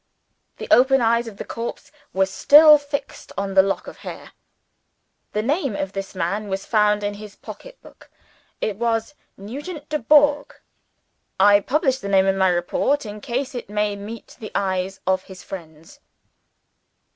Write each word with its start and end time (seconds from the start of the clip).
The 0.57 0.67
open 0.71 0.99
eyes 0.99 1.27
of 1.27 1.37
the 1.37 1.45
corpse 1.45 1.91
were 2.11 2.25
still 2.25 2.79
fixed 2.79 3.31
on 3.37 3.53
the 3.53 3.61
lock 3.61 3.85
of 3.85 3.97
hair. 3.97 4.31
"The 5.33 5.43
name 5.43 5.75
of 5.75 5.93
this 5.93 6.15
man 6.15 6.47
was 6.47 6.65
found 6.65 7.03
in 7.03 7.13
his 7.13 7.35
pocket 7.35 7.79
book. 7.83 8.09
It 8.61 8.77
was 8.77 9.13
Nugent 9.37 9.89
Dubourg. 9.89 10.55
I 11.39 11.59
publish 11.59 11.99
the 11.99 12.09
name 12.09 12.25
in 12.25 12.35
my 12.35 12.49
report, 12.49 13.05
in 13.05 13.21
case 13.21 13.53
it 13.53 13.69
may 13.69 13.95
meet 13.95 14.37
the 14.39 14.51
eyes 14.55 14.99
of 15.05 15.25
his 15.25 15.43
friends. 15.43 15.99